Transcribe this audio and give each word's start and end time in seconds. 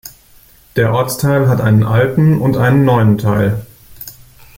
Der 0.77 0.95
Ortsteil 0.95 1.47
hat 1.47 1.61
einen 1.61 1.83
alten 1.83 2.39
und 2.41 2.57
einen 2.57 2.85
neuen 2.85 3.19
Teil. 3.19 3.63